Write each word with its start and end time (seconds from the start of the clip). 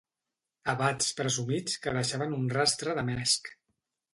Abats 0.71 1.11
presumits 1.19 1.77
que 1.83 1.95
deixaven 1.99 2.35
un 2.39 2.51
rastre 2.57 2.97
de 3.01 3.05
mesc 3.11 3.53